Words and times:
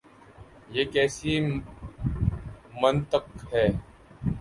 یہ 0.71 0.83
کیسی 0.93 1.33
منطق 2.81 3.25
ہے؟ 3.53 3.67